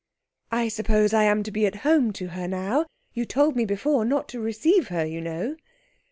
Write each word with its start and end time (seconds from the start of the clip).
'I 0.51 0.69
suppose 0.69 1.13
I 1.13 1.25
am 1.25 1.43
to 1.43 1.51
be 1.51 1.67
at 1.67 1.75
home 1.85 2.11
to 2.13 2.29
her 2.29 2.47
now? 2.47 2.87
You 3.13 3.23
told 3.23 3.55
me 3.55 3.65
before 3.65 4.03
not 4.03 4.27
to 4.29 4.39
receive 4.39 4.87
her, 4.87 5.05
you 5.05 5.21
know.' 5.21 5.55